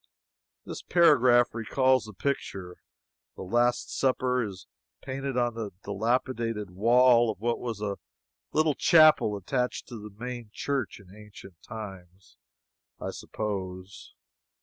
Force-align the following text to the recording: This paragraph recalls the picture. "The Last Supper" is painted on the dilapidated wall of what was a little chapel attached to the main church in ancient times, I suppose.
This 0.65 0.81
paragraph 0.81 1.53
recalls 1.53 2.05
the 2.05 2.13
picture. 2.13 2.77
"The 3.35 3.43
Last 3.43 3.95
Supper" 3.95 4.41
is 4.41 4.65
painted 5.03 5.37
on 5.37 5.53
the 5.53 5.69
dilapidated 5.83 6.71
wall 6.71 7.29
of 7.29 7.39
what 7.39 7.59
was 7.59 7.81
a 7.81 7.99
little 8.51 8.73
chapel 8.73 9.37
attached 9.37 9.87
to 9.89 9.99
the 9.99 10.09
main 10.09 10.49
church 10.51 10.99
in 10.99 11.15
ancient 11.15 11.61
times, 11.61 12.39
I 12.99 13.11
suppose. 13.11 14.15